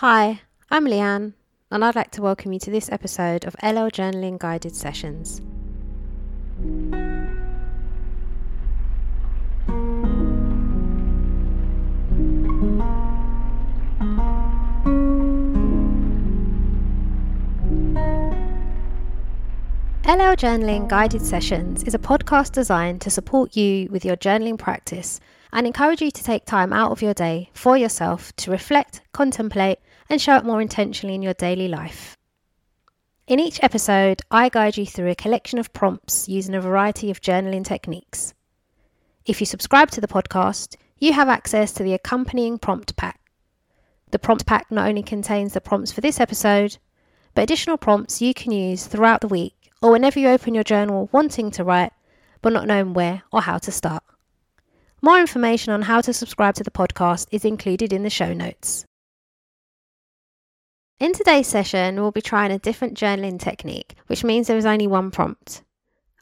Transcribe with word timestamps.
Hi, 0.00 0.42
I'm 0.70 0.84
Leanne, 0.84 1.32
and 1.70 1.82
I'd 1.82 1.96
like 1.96 2.10
to 2.10 2.20
welcome 2.20 2.52
you 2.52 2.58
to 2.58 2.70
this 2.70 2.92
episode 2.92 3.46
of 3.46 3.56
LL 3.62 3.88
Journaling 3.88 4.38
Guided 4.38 4.76
Sessions. 4.76 5.40
LL 20.04 20.36
Journaling 20.36 20.88
Guided 20.88 21.22
Sessions 21.22 21.84
is 21.84 21.94
a 21.94 21.98
podcast 21.98 22.52
designed 22.52 23.00
to 23.00 23.08
support 23.08 23.56
you 23.56 23.88
with 23.90 24.04
your 24.04 24.16
journaling 24.16 24.58
practice 24.58 25.20
and 25.54 25.66
encourage 25.66 26.02
you 26.02 26.10
to 26.10 26.22
take 26.22 26.44
time 26.44 26.70
out 26.74 26.90
of 26.90 27.00
your 27.00 27.14
day 27.14 27.48
for 27.54 27.78
yourself 27.78 28.36
to 28.36 28.50
reflect, 28.50 29.00
contemplate, 29.12 29.78
and 30.08 30.20
show 30.20 30.32
up 30.32 30.44
more 30.44 30.60
intentionally 30.60 31.14
in 31.14 31.22
your 31.22 31.34
daily 31.34 31.68
life. 31.68 32.16
In 33.26 33.40
each 33.40 33.62
episode, 33.62 34.22
I 34.30 34.48
guide 34.48 34.76
you 34.76 34.86
through 34.86 35.10
a 35.10 35.16
collection 35.16 35.58
of 35.58 35.72
prompts 35.72 36.28
using 36.28 36.54
a 36.54 36.60
variety 36.60 37.10
of 37.10 37.20
journaling 37.20 37.64
techniques. 37.64 38.34
If 39.24 39.40
you 39.40 39.46
subscribe 39.46 39.90
to 39.90 40.00
the 40.00 40.06
podcast, 40.06 40.76
you 40.98 41.12
have 41.12 41.28
access 41.28 41.72
to 41.72 41.82
the 41.82 41.94
accompanying 41.94 42.58
prompt 42.58 42.96
pack. 42.96 43.20
The 44.12 44.20
prompt 44.20 44.46
pack 44.46 44.70
not 44.70 44.88
only 44.88 45.02
contains 45.02 45.54
the 45.54 45.60
prompts 45.60 45.90
for 45.90 46.00
this 46.00 46.20
episode, 46.20 46.78
but 47.34 47.42
additional 47.42 47.76
prompts 47.76 48.22
you 48.22 48.32
can 48.32 48.52
use 48.52 48.86
throughout 48.86 49.20
the 49.20 49.28
week 49.28 49.72
or 49.82 49.90
whenever 49.90 50.20
you 50.20 50.28
open 50.28 50.54
your 50.54 50.64
journal 50.64 51.08
wanting 51.12 51.50
to 51.50 51.64
write 51.64 51.92
but 52.42 52.52
not 52.52 52.66
knowing 52.66 52.94
where 52.94 53.24
or 53.32 53.42
how 53.42 53.58
to 53.58 53.72
start. 53.72 54.04
More 55.02 55.18
information 55.18 55.72
on 55.72 55.82
how 55.82 56.00
to 56.00 56.12
subscribe 56.12 56.54
to 56.54 56.64
the 56.64 56.70
podcast 56.70 57.26
is 57.32 57.44
included 57.44 57.92
in 57.92 58.04
the 58.04 58.10
show 58.10 58.32
notes. 58.32 58.86
In 60.98 61.12
today's 61.12 61.46
session, 61.46 61.96
we'll 61.96 62.10
be 62.10 62.22
trying 62.22 62.50
a 62.50 62.58
different 62.58 62.96
journaling 62.96 63.38
technique, 63.38 63.96
which 64.06 64.24
means 64.24 64.46
there 64.46 64.56
is 64.56 64.64
only 64.64 64.86
one 64.86 65.10
prompt. 65.10 65.62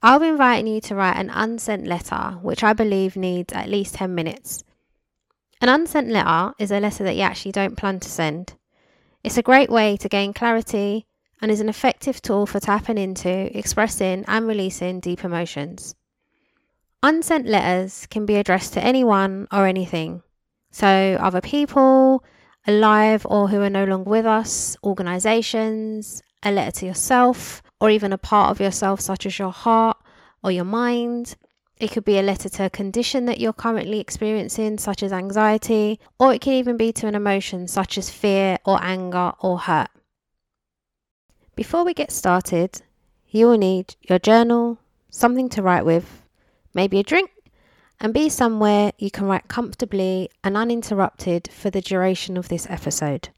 I'll 0.02 0.18
be 0.18 0.26
inviting 0.26 0.66
you 0.66 0.80
to 0.80 0.96
write 0.96 1.16
an 1.16 1.30
unsent 1.30 1.86
letter, 1.86 2.38
which 2.42 2.64
I 2.64 2.72
believe 2.72 3.14
needs 3.14 3.52
at 3.52 3.68
least 3.68 3.94
10 3.94 4.12
minutes. 4.16 4.64
An 5.60 5.68
unsent 5.68 6.08
letter 6.08 6.54
is 6.58 6.72
a 6.72 6.80
letter 6.80 7.04
that 7.04 7.14
you 7.14 7.22
actually 7.22 7.52
don't 7.52 7.76
plan 7.76 8.00
to 8.00 8.08
send. 8.08 8.54
It's 9.22 9.38
a 9.38 9.42
great 9.42 9.70
way 9.70 9.96
to 9.96 10.08
gain 10.08 10.32
clarity 10.32 11.06
and 11.40 11.52
is 11.52 11.60
an 11.60 11.68
effective 11.68 12.20
tool 12.20 12.44
for 12.44 12.58
tapping 12.58 12.98
into, 12.98 13.56
expressing, 13.56 14.24
and 14.26 14.48
releasing 14.48 14.98
deep 14.98 15.24
emotions. 15.24 15.94
Unsent 17.00 17.46
letters 17.46 18.06
can 18.06 18.26
be 18.26 18.34
addressed 18.34 18.72
to 18.72 18.82
anyone 18.82 19.46
or 19.52 19.68
anything. 19.68 20.24
So, 20.72 21.16
other 21.20 21.40
people, 21.40 22.24
alive 22.66 23.26
or 23.28 23.48
who 23.48 23.60
are 23.60 23.70
no 23.70 23.84
longer 23.84 24.10
with 24.10 24.26
us, 24.26 24.76
organizations, 24.84 26.22
a 26.42 26.50
letter 26.52 26.70
to 26.80 26.86
yourself, 26.86 27.62
or 27.80 27.90
even 27.90 28.12
a 28.12 28.18
part 28.18 28.50
of 28.50 28.60
yourself, 28.60 29.00
such 29.00 29.26
as 29.26 29.38
your 29.38 29.52
heart 29.52 29.96
or 30.42 30.50
your 30.50 30.64
mind. 30.64 31.36
It 31.78 31.90
could 31.90 32.04
be 32.04 32.18
a 32.18 32.22
letter 32.22 32.48
to 32.48 32.66
a 32.66 32.70
condition 32.70 33.26
that 33.26 33.40
you're 33.40 33.52
currently 33.52 33.98
experiencing, 33.98 34.78
such 34.78 35.02
as 35.02 35.12
anxiety, 35.12 35.98
or 36.18 36.32
it 36.32 36.40
could 36.40 36.52
even 36.52 36.76
be 36.76 36.92
to 36.92 37.06
an 37.06 37.14
emotion 37.14 37.66
such 37.66 37.98
as 37.98 38.10
fear 38.10 38.58
or 38.64 38.78
anger 38.82 39.32
or 39.40 39.58
hurt. 39.58 39.88
Before 41.56 41.84
we 41.84 41.94
get 41.94 42.12
started, 42.12 42.82
you 43.28 43.46
will 43.46 43.58
need 43.58 43.96
your 44.02 44.18
journal, 44.18 44.78
something 45.10 45.48
to 45.50 45.62
write 45.62 45.84
with, 45.84 46.22
maybe 46.72 47.00
a 47.00 47.02
drink, 47.02 47.30
and 48.04 48.12
be 48.12 48.28
somewhere 48.28 48.92
you 48.98 49.10
can 49.10 49.24
write 49.24 49.48
comfortably 49.48 50.28
and 50.44 50.58
uninterrupted 50.58 51.48
for 51.50 51.70
the 51.70 51.80
duration 51.80 52.36
of 52.36 52.48
this 52.48 52.66
episode. 52.68 53.30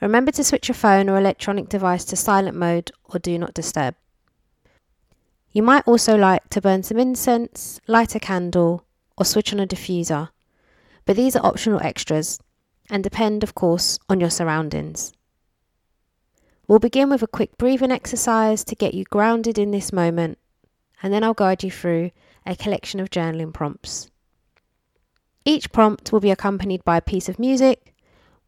Remember 0.00 0.30
to 0.30 0.44
switch 0.44 0.68
your 0.68 0.76
phone 0.76 1.08
or 1.08 1.18
electronic 1.18 1.68
device 1.68 2.04
to 2.04 2.14
silent 2.14 2.56
mode 2.56 2.92
or 3.06 3.18
do 3.18 3.36
not 3.36 3.52
disturb. 3.52 3.96
You 5.50 5.64
might 5.64 5.88
also 5.88 6.16
like 6.16 6.48
to 6.50 6.60
burn 6.60 6.84
some 6.84 7.00
incense, 7.00 7.80
light 7.88 8.14
a 8.14 8.20
candle, 8.20 8.84
or 9.18 9.24
switch 9.24 9.52
on 9.52 9.58
a 9.58 9.66
diffuser, 9.66 10.28
but 11.04 11.16
these 11.16 11.34
are 11.34 11.44
optional 11.44 11.80
extras 11.82 12.38
and 12.88 13.02
depend, 13.02 13.42
of 13.42 13.56
course, 13.56 13.98
on 14.08 14.20
your 14.20 14.30
surroundings. 14.30 15.12
We'll 16.68 16.78
begin 16.78 17.10
with 17.10 17.24
a 17.24 17.26
quick 17.26 17.58
breathing 17.58 17.90
exercise 17.90 18.62
to 18.66 18.76
get 18.76 18.94
you 18.94 19.02
grounded 19.02 19.58
in 19.58 19.72
this 19.72 19.92
moment, 19.92 20.38
and 21.02 21.12
then 21.12 21.24
I'll 21.24 21.34
guide 21.34 21.62
you 21.62 21.70
through 21.70 22.10
a 22.46 22.56
collection 22.56 23.00
of 23.00 23.10
journaling 23.10 23.52
prompts. 23.52 24.10
Each 25.44 25.70
prompt 25.70 26.12
will 26.12 26.20
be 26.20 26.30
accompanied 26.30 26.84
by 26.84 26.96
a 26.96 27.02
piece 27.02 27.28
of 27.28 27.38
music. 27.38 27.94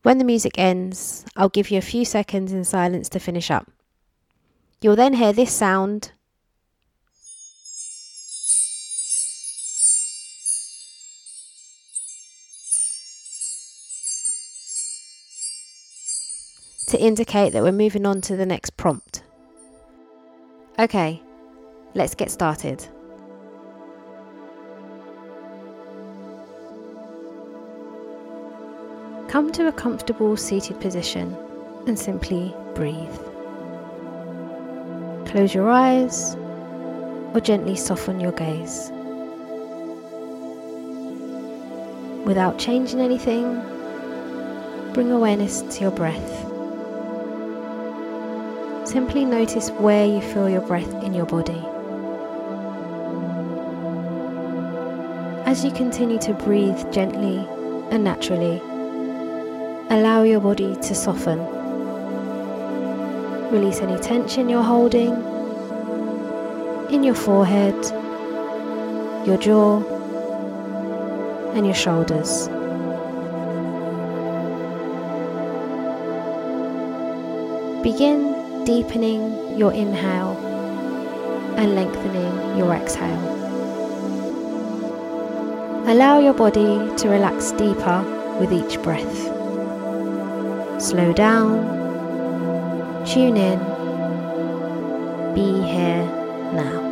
When 0.03 0.19
the 0.19 0.25
music 0.25 0.59
ends, 0.59 1.25
I'll 1.37 1.49
give 1.49 1.71
you 1.71 1.79
a 1.79 1.83
few 1.83 2.05
seconds 2.05 2.53
in 2.53 2.65
silence 2.65 3.09
to 3.11 3.19
finish 3.19 3.51
up. 3.51 3.71
You'll 4.81 4.97
then 4.97 5.15
hear 5.15 5.33
this 5.33 5.53
sound. 5.53 6.13
to 16.87 17.01
indicate 17.01 17.53
that 17.53 17.65
we're 17.65 17.73
moving 17.73 18.07
on 18.07 18.21
to 18.23 18.37
the 18.37 18.47
next 18.47 18.77
prompt. 18.77 19.23
Okay, 20.79 21.21
let's 21.97 22.15
get 22.15 22.31
started. 22.31 22.87
Come 29.29 29.51
to 29.53 29.67
a 29.67 29.73
comfortable 29.73 30.37
seated 30.37 30.79
position 30.79 31.35
and 31.87 31.99
simply 31.99 32.55
breathe. 32.75 33.17
Close 35.27 35.55
your 35.55 35.71
eyes 35.71 36.37
or 37.35 37.41
gently 37.43 37.77
soften 37.77 38.21
your 38.21 38.33
gaze. 38.33 38.91
Without 42.27 42.59
changing 42.59 43.01
anything, 43.01 43.55
bring 44.93 45.11
awareness 45.11 45.63
to 45.63 45.81
your 45.81 45.91
breath. 45.93 46.45
Simply 48.87 49.25
notice 49.25 49.71
where 49.71 50.07
you 50.07 50.21
feel 50.21 50.49
your 50.49 50.61
breath 50.61 50.93
in 51.03 51.15
your 51.15 51.27
body. 51.27 51.66
As 55.47 55.65
you 55.65 55.71
continue 55.71 56.19
to 56.23 56.35
breathe 56.35 56.91
gently 56.91 57.47
and 57.93 58.03
naturally, 58.03 58.59
allow 59.91 60.25
your 60.25 60.41
body 60.41 60.75
to 60.75 60.93
soften. 60.93 61.39
Release 63.53 63.79
any 63.79 63.97
tension 64.01 64.49
you're 64.49 64.65
holding 64.65 65.13
in 66.91 67.05
your 67.05 67.15
forehead, 67.15 67.77
your 69.25 69.39
jaw, 69.39 69.79
and 71.55 71.65
your 71.65 71.77
shoulders. 71.77 72.49
Begin 77.85 78.65
deepening 78.65 79.57
your 79.57 79.73
inhale 79.73 80.37
and 81.57 81.77
lengthening 81.77 82.59
your 82.59 82.73
exhale. 82.73 83.36
Allow 85.89 86.19
your 86.19 86.35
body 86.35 86.91
to 86.97 87.09
relax 87.09 87.53
deeper 87.53 88.03
with 88.41 88.53
each 88.53 88.83
breath. 88.83 89.17
Slow 90.83 91.13
down, 91.13 91.63
tune 93.07 93.37
in, 93.37 93.61
be 95.33 95.63
here 95.63 96.05
now. 96.53 96.83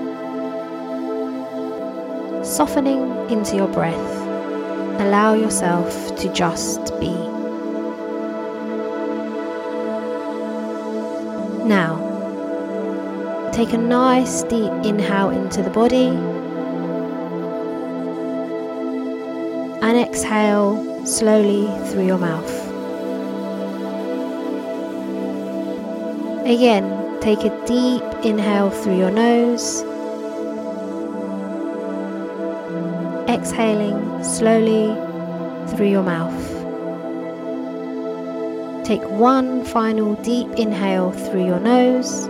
Softening 2.45 3.29
into 3.31 3.57
your 3.57 3.67
breath, 3.67 4.17
allow 5.01 5.35
yourself 5.35 6.15
to 6.15 6.33
just 6.33 6.97
be. 7.01 7.11
Now, 11.67 13.51
take 13.53 13.73
a 13.73 13.79
nice 13.79 14.45
deep 14.45 14.71
inhale 14.85 15.31
into 15.31 15.63
the 15.65 15.71
body 15.71 16.17
and 19.85 19.99
exhale 19.99 21.05
slowly 21.05 21.67
through 21.91 22.07
your 22.07 22.17
mouth. 22.17 22.53
Again, 26.47 27.21
take 27.21 27.41
a 27.41 27.51
deep 27.67 28.03
inhale 28.25 28.71
through 28.71 28.97
your 28.97 29.11
nose, 29.11 29.83
exhaling 33.29 34.25
slowly 34.25 34.87
through 35.77 35.91
your 35.91 36.03
mouth. 36.03 36.33
Take 38.87 39.05
one 39.11 39.67
final 39.67 40.15
deep 40.23 40.49
inhale 40.57 41.13
through 41.13 41.45
your 41.45 41.61
nose 41.61 42.27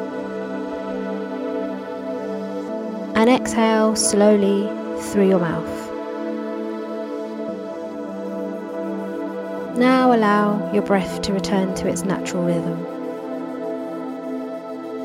and 3.15 3.31
exhale 3.31 3.95
slowly 3.95 4.69
through 5.13 5.29
your 5.29 5.39
mouth. 5.39 5.84
Now 9.77 10.15
allow 10.15 10.73
your 10.73 10.83
breath 10.83 11.21
to 11.23 11.33
return 11.33 11.75
to 11.75 11.89
its 11.89 12.05
natural 12.05 12.45
rhythm. 12.45 12.87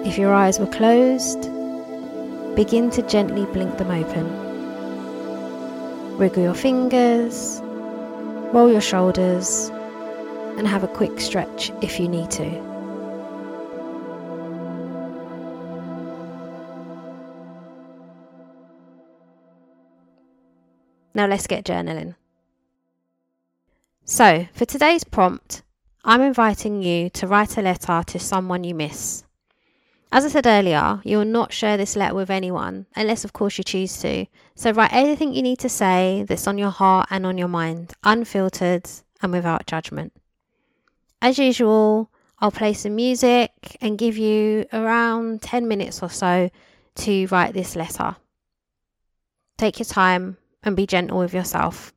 If 0.05 0.17
your 0.17 0.31
eyes 0.31 0.59
were 0.59 0.67
closed, 0.67 1.41
begin 2.55 2.91
to 2.91 3.01
gently 3.01 3.45
blink 3.45 3.79
them 3.79 3.89
open. 3.89 4.27
Wriggle 6.17 6.43
your 6.43 6.53
fingers, 6.53 7.59
roll 8.53 8.71
your 8.71 8.81
shoulders, 8.81 9.69
and 10.57 10.67
have 10.67 10.83
a 10.83 10.87
quick 10.87 11.19
stretch 11.19 11.71
if 11.81 11.99
you 11.99 12.07
need 12.07 12.29
to. 12.31 12.49
Now 21.15 21.25
let's 21.25 21.47
get 21.47 21.65
journaling. 21.65 22.15
So, 24.11 24.47
for 24.53 24.65
today's 24.65 25.03
prompt, 25.03 25.61
I'm 26.03 26.21
inviting 26.21 26.81
you 26.81 27.11
to 27.11 27.27
write 27.27 27.59
a 27.59 27.61
letter 27.61 28.01
to 28.07 28.17
someone 28.17 28.63
you 28.63 28.73
miss. 28.73 29.23
As 30.11 30.25
I 30.25 30.29
said 30.29 30.47
earlier, 30.47 30.99
you 31.03 31.19
will 31.19 31.25
not 31.25 31.53
share 31.53 31.77
this 31.77 31.95
letter 31.95 32.15
with 32.15 32.31
anyone, 32.31 32.87
unless, 32.95 33.23
of 33.23 33.33
course, 33.33 33.59
you 33.59 33.63
choose 33.63 34.01
to. 34.01 34.25
So, 34.55 34.71
write 34.71 34.93
anything 34.93 35.31
you 35.35 35.43
need 35.43 35.59
to 35.59 35.69
say 35.69 36.25
that's 36.27 36.47
on 36.47 36.57
your 36.57 36.71
heart 36.71 37.09
and 37.11 37.23
on 37.23 37.37
your 37.37 37.49
mind, 37.49 37.93
unfiltered 38.03 38.89
and 39.21 39.31
without 39.31 39.67
judgment. 39.67 40.11
As 41.21 41.37
usual, 41.37 42.09
I'll 42.39 42.49
play 42.49 42.73
some 42.73 42.95
music 42.95 43.77
and 43.79 43.95
give 43.95 44.17
you 44.17 44.65
around 44.73 45.43
10 45.43 45.67
minutes 45.67 46.01
or 46.01 46.09
so 46.09 46.49
to 46.95 47.27
write 47.27 47.53
this 47.53 47.75
letter. 47.75 48.15
Take 49.59 49.77
your 49.77 49.85
time 49.85 50.37
and 50.63 50.75
be 50.75 50.87
gentle 50.87 51.19
with 51.19 51.35
yourself. 51.35 51.93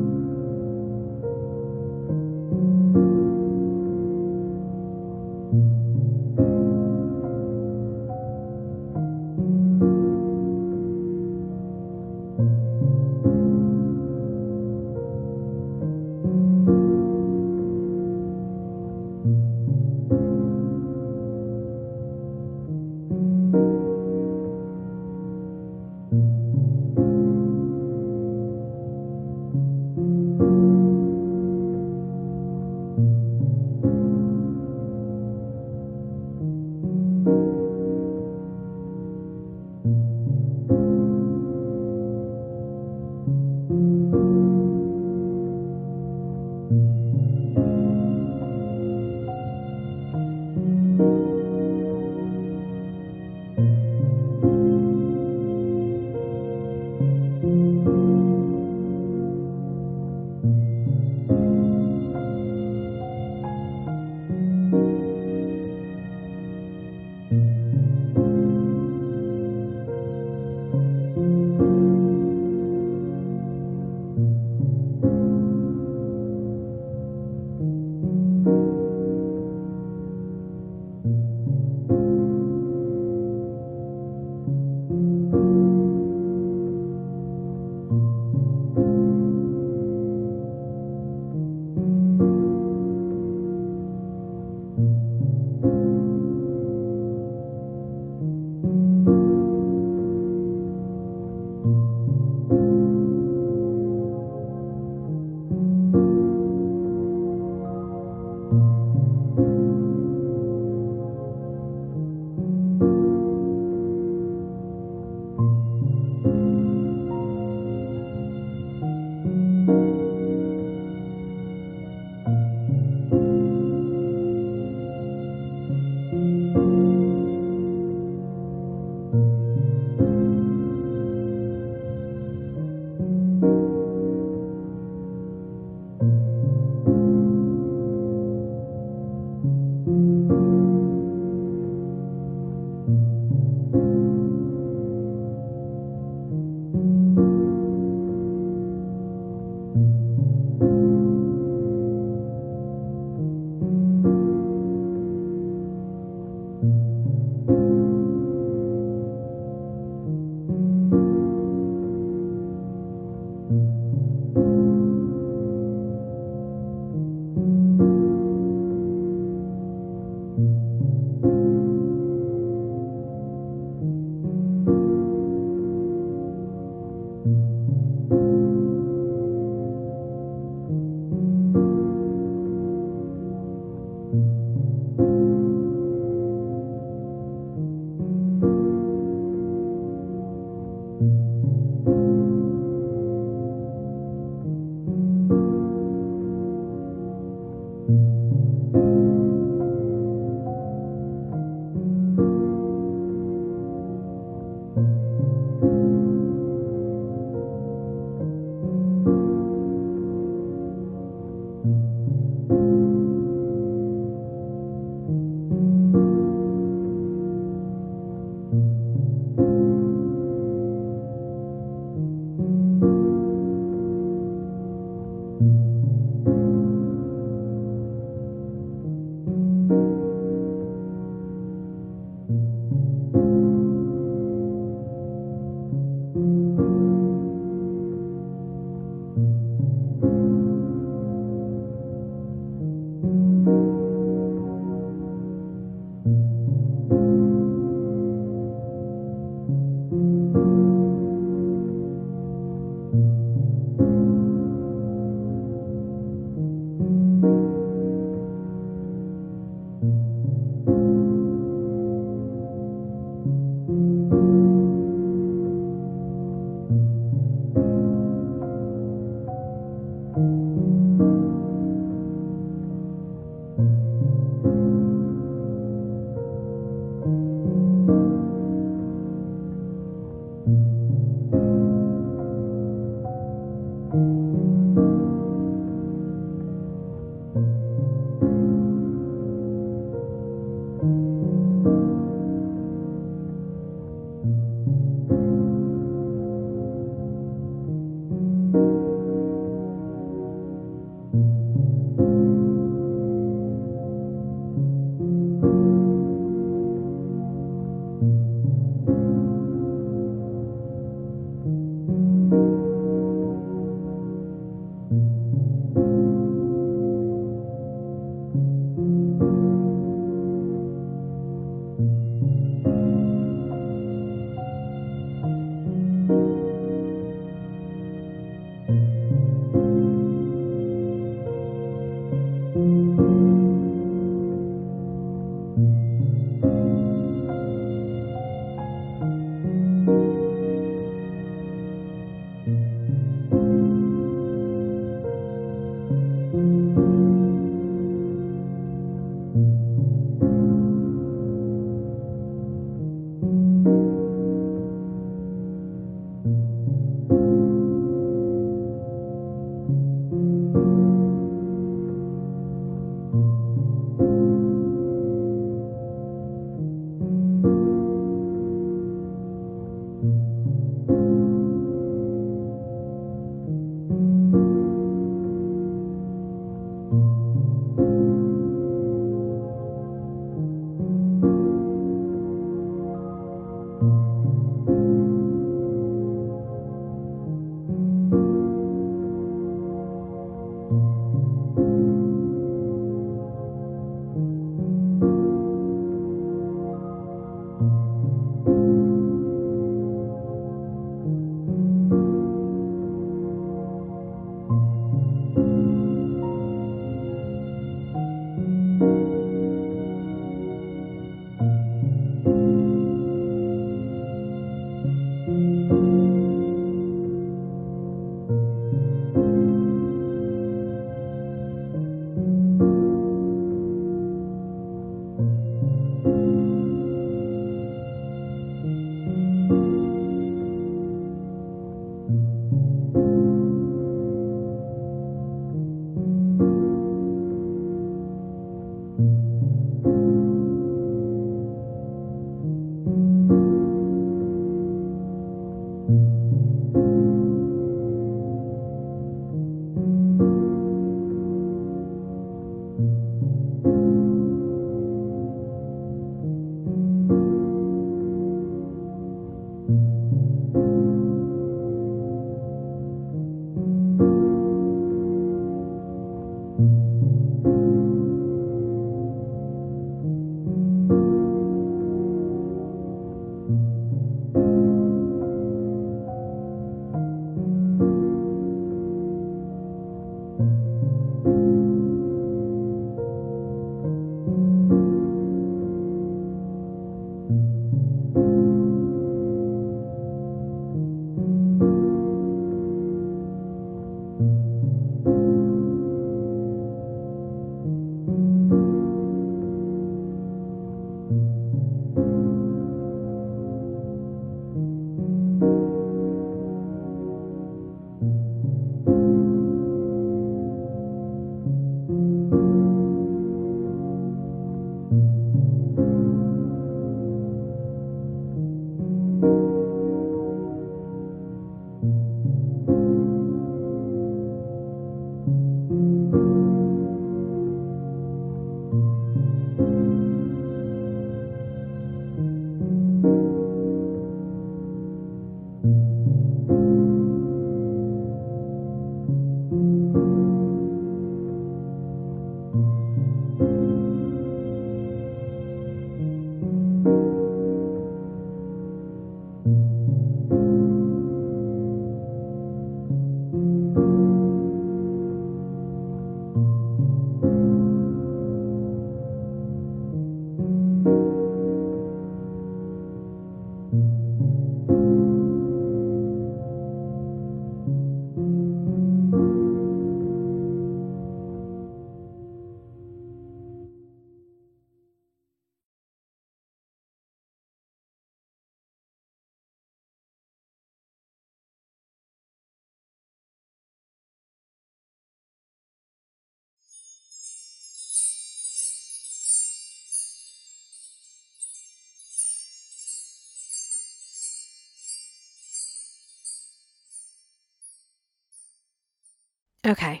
Okay, 599.66 600.00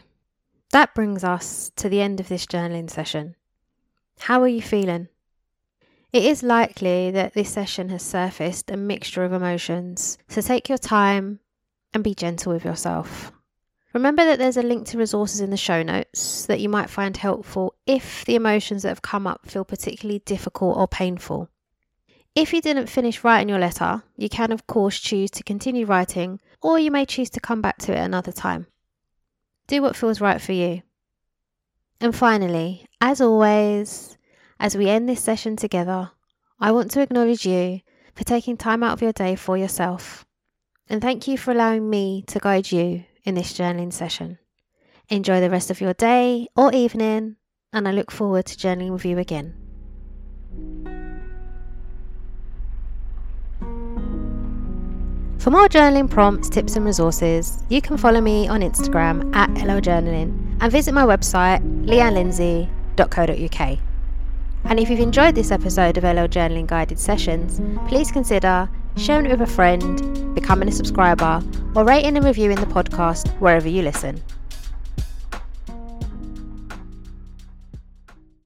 that 0.70 0.94
brings 0.94 1.24
us 1.24 1.72
to 1.74 1.88
the 1.88 2.00
end 2.00 2.20
of 2.20 2.28
this 2.28 2.46
journaling 2.46 2.88
session. 2.88 3.34
How 4.20 4.40
are 4.42 4.48
you 4.48 4.62
feeling? 4.62 5.08
It 6.12 6.24
is 6.24 6.44
likely 6.44 7.10
that 7.10 7.34
this 7.34 7.50
session 7.50 7.88
has 7.88 8.02
surfaced 8.02 8.70
a 8.70 8.76
mixture 8.76 9.24
of 9.24 9.32
emotions, 9.32 10.18
so 10.28 10.40
take 10.40 10.68
your 10.68 10.78
time 10.78 11.40
and 11.92 12.04
be 12.04 12.14
gentle 12.14 12.52
with 12.52 12.64
yourself. 12.64 13.32
Remember 13.92 14.24
that 14.24 14.38
there's 14.38 14.56
a 14.56 14.62
link 14.62 14.86
to 14.86 14.98
resources 14.98 15.40
in 15.40 15.50
the 15.50 15.56
show 15.56 15.82
notes 15.82 16.46
that 16.46 16.60
you 16.60 16.68
might 16.68 16.88
find 16.88 17.16
helpful 17.16 17.74
if 17.86 18.24
the 18.24 18.36
emotions 18.36 18.84
that 18.84 18.90
have 18.90 19.02
come 19.02 19.26
up 19.26 19.50
feel 19.50 19.64
particularly 19.64 20.20
difficult 20.20 20.76
or 20.76 20.86
painful. 20.86 21.48
If 22.36 22.52
you 22.52 22.60
didn't 22.60 22.88
finish 22.88 23.24
writing 23.24 23.48
your 23.48 23.58
letter, 23.58 24.04
you 24.16 24.28
can, 24.28 24.52
of 24.52 24.68
course, 24.68 25.00
choose 25.00 25.32
to 25.32 25.42
continue 25.42 25.86
writing, 25.86 26.38
or 26.62 26.78
you 26.78 26.92
may 26.92 27.04
choose 27.04 27.30
to 27.30 27.40
come 27.40 27.60
back 27.60 27.78
to 27.78 27.92
it 27.92 27.98
another 27.98 28.30
time. 28.30 28.68
Do 29.66 29.82
what 29.82 29.96
feels 29.96 30.20
right 30.20 30.40
for 30.40 30.52
you. 30.52 30.82
And 32.00 32.14
finally, 32.14 32.86
as 33.00 33.20
always, 33.20 34.16
as 34.60 34.76
we 34.76 34.88
end 34.88 35.08
this 35.08 35.22
session 35.22 35.56
together, 35.56 36.10
I 36.60 36.72
want 36.72 36.90
to 36.92 37.00
acknowledge 37.00 37.44
you 37.44 37.80
for 38.14 38.24
taking 38.24 38.56
time 38.56 38.82
out 38.82 38.92
of 38.92 39.02
your 39.02 39.12
day 39.12 39.34
for 39.34 39.56
yourself. 39.56 40.24
And 40.88 41.02
thank 41.02 41.26
you 41.26 41.36
for 41.36 41.50
allowing 41.50 41.90
me 41.90 42.22
to 42.28 42.38
guide 42.38 42.70
you 42.70 43.04
in 43.24 43.34
this 43.34 43.52
journaling 43.52 43.92
session. 43.92 44.38
Enjoy 45.08 45.40
the 45.40 45.50
rest 45.50 45.70
of 45.70 45.80
your 45.80 45.94
day 45.94 46.48
or 46.56 46.72
evening, 46.72 47.36
and 47.72 47.88
I 47.88 47.90
look 47.90 48.10
forward 48.10 48.46
to 48.46 48.56
journaling 48.56 48.92
with 48.92 49.04
you 49.04 49.18
again. 49.18 49.65
For 55.46 55.52
more 55.52 55.68
journaling 55.68 56.10
prompts, 56.10 56.48
tips, 56.48 56.74
and 56.74 56.84
resources, 56.84 57.62
you 57.68 57.80
can 57.80 57.96
follow 57.96 58.20
me 58.20 58.48
on 58.48 58.62
Instagram 58.62 59.32
at 59.32 59.48
LLJournaling 59.50 60.56
and 60.60 60.72
visit 60.72 60.92
my 60.92 61.04
website 61.04 61.60
leannelindsey.co.uk. 61.86 63.78
And 64.64 64.80
if 64.80 64.90
you've 64.90 64.98
enjoyed 64.98 65.36
this 65.36 65.52
episode 65.52 65.98
of 65.98 66.02
LL 66.02 66.26
Journaling 66.26 66.66
Guided 66.66 66.98
Sessions, 66.98 67.60
please 67.86 68.10
consider 68.10 68.68
sharing 68.96 69.26
it 69.26 69.38
with 69.38 69.42
a 69.42 69.46
friend, 69.46 70.34
becoming 70.34 70.68
a 70.68 70.72
subscriber, 70.72 71.40
or 71.76 71.84
rating 71.84 72.16
and 72.16 72.26
reviewing 72.26 72.56
the 72.56 72.66
podcast 72.66 73.28
wherever 73.38 73.68
you 73.68 73.82
listen. 73.82 74.20